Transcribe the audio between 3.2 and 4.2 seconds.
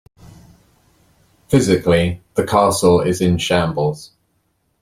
in shambles.